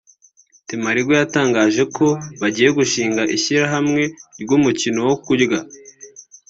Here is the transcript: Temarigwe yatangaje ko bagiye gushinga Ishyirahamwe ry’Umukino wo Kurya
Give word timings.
Temarigwe 0.67 1.13
yatangaje 1.21 1.83
ko 1.95 2.07
bagiye 2.41 2.69
gushinga 2.77 3.21
Ishyirahamwe 3.35 4.01
ry’Umukino 4.41 4.99
wo 5.09 5.15
Kurya 5.25 5.57